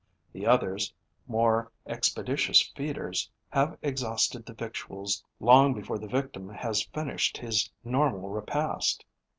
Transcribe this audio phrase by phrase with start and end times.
[0.33, 0.91] The others,
[1.27, 8.29] more expeditious feeders, have exhausted the victuals long before the victim has finished his normal
[8.29, 9.05] repast.